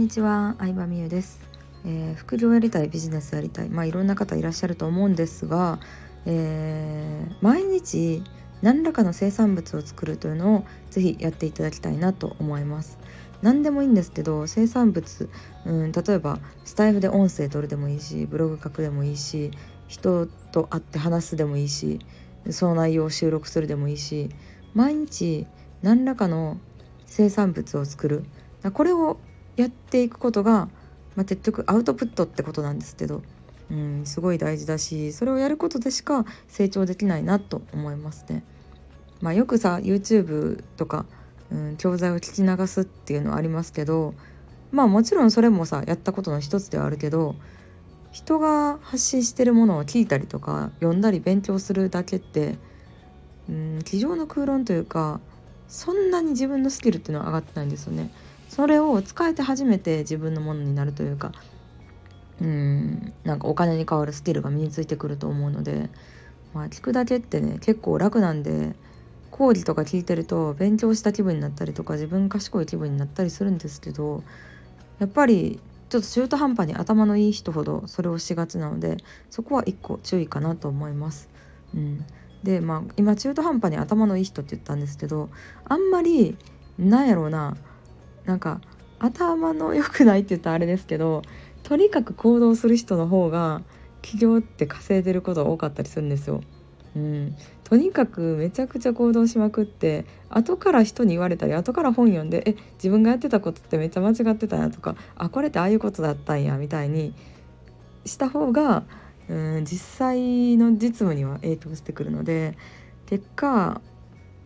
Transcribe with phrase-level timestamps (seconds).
[0.00, 1.40] にちは、相葉美優です、
[1.84, 5.78] えー副業やりたい、ビジネスやりたい、まあいろんな方いらっしゃると思うんですが、
[6.24, 8.22] えー毎日
[8.62, 12.98] 何らかの生産物を作るというのをぜひやっていただきたいなと思います。
[13.42, 15.28] 何でもいいんですけど生産物、
[15.66, 19.50] うん、例えばスタイフで音声取るでもいいしブログ書くでもいいし
[19.86, 22.00] 人と会って話すでもいいし
[22.50, 24.30] その内容を収録するでもいいし
[24.72, 25.46] 毎日
[25.82, 26.58] 何らかの
[27.06, 28.24] 生産物を作る。
[28.72, 29.18] これを
[29.60, 30.68] やっていくことが、
[31.16, 33.22] まあ、結局アウトプットってことなんですけど、
[33.70, 38.44] うん、すごい大事だしそれをやることでしか成長できないなと思いますね。
[39.20, 41.04] まあ、よくさ YouTube とか、
[41.52, 44.14] うん、教材を聞き流すっていうのはありますけど
[44.72, 47.34] まあもちろんそれもさやったことの一つではあるけど
[48.12, 52.58] 人が発信してるものを聞いたりとか読んだり勉強するだけって
[53.48, 55.20] うん机上の空論というか
[55.68, 58.10] そんなに自分のスキルっていうのは上がってないんですよね。
[58.50, 61.30] それを使えて初めて自分のものになるというか
[62.40, 65.88] うんなんかお金に変わるスキルが身についてくると思うので、
[66.52, 68.74] まあ、聞くだけってね結構楽なんで
[69.30, 74.24] 講義とか聞いてると勉強した気分になったりとか自分賢い気分になったりするんですけど
[74.98, 78.96] やっぱりちょっと中途半端に頭のいい人ほどそれをしがちなので
[79.30, 81.28] そこは一個注意かなと思います。
[81.72, 82.04] うん、
[82.42, 85.30] でまあ今中途半端に頭のいい人って言ったんですけど
[85.64, 86.36] あんまり
[86.78, 87.56] なんやろうな
[88.30, 88.60] なんか
[89.00, 91.22] 頭の良くないって言ったらあれですけど
[91.64, 93.62] とにかく行動する人の方が
[94.02, 96.42] 企業って稼いでることが多かったりするんですよ。
[96.94, 107.14] うん、とにかくめちゃくちゃ行動しまくって後から人に言われたり後から本読んでえ自分がやってたことってめっちゃ間違ってたなとかあこれってああいうことだったんやみたいに
[108.04, 108.84] した方が
[109.28, 112.56] うん実際の実務には影響してくるので
[113.06, 113.80] 結果、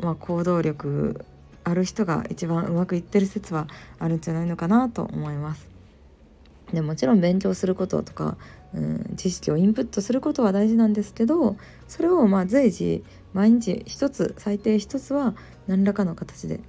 [0.00, 1.24] まあ、行動力
[1.64, 3.68] ある人が一番うまくいってる説は
[3.98, 5.72] あるんじゃないのかなと思います。
[6.72, 8.36] でもちろん勉強することとか、
[8.74, 11.56] うん、知識をインプットすることは大事なんですけど
[11.86, 13.04] それをまあ随時
[13.34, 15.34] 毎日一つ最低一つは
[15.66, 16.60] 何らかの形で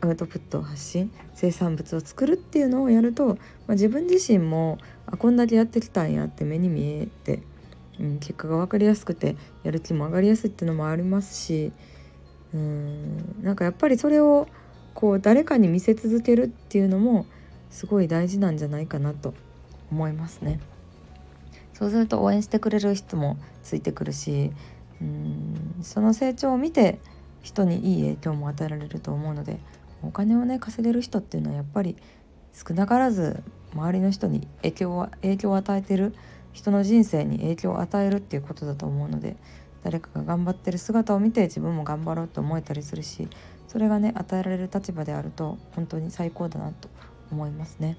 [0.00, 7.42] アウトプットを発信生産物を作るっていうのをやると、まあ、自分自身もあこんだけやってきたんやって目に見えて、
[8.00, 11.70] うん、結果が分かりやすくてやる気も上がりやすいっていうのもありますし
[12.54, 14.48] うんなんかやっぱりそれを
[14.94, 17.26] こう誰かに見せ続けるっていうのも
[17.70, 19.34] すごい大事なんじゃないかなと
[19.90, 20.60] 思いますね。
[21.74, 24.52] そうすると応援してくれる人もついてくるし
[25.00, 27.00] うんその成長を見て
[27.42, 29.58] 人にいい影響も与えられると思うので
[30.02, 31.96] お金をね稼げる人っていうのはやっぱり
[32.52, 33.42] 少なからず
[33.74, 36.14] 周りの人に影響を影響を与えてる
[36.52, 39.36] 人の人生に影響を与えるっていうことだと思うので
[39.84, 43.28] 誰かが頑張ってる姿を見て自分も頑張ろうと思えたりするし
[43.68, 46.88] それがね与えられる立場であると本当に最高だなと
[47.30, 47.96] 思いますね。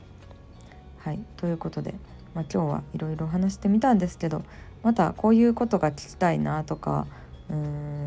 [0.97, 1.94] はいということで、
[2.34, 4.41] まあ、今日はいろいろ話してみたんですけど
[4.81, 7.06] またこういうことが聞きたいなとか
[7.50, 8.05] うーん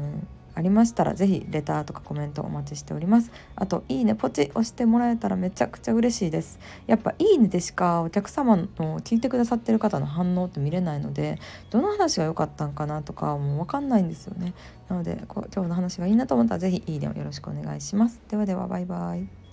[0.59, 3.31] ありましたら是非レターとかコメントお待ちしております。
[3.55, 6.59] あといいねポチ押してもらえたらめちゃくちゃ嬉しいです。
[6.89, 8.67] やっぱいいねでしかお客様の
[9.01, 11.39] 聞いてくださってる方の反応って見れないので
[11.71, 14.53] どの話が良かったんかなとかもう分かんないんですよね。
[14.89, 18.21] なのでこう今日の話がいいなと思ったら是非いいねをよろしくお願いします。
[18.29, 19.48] ではではバイバイ。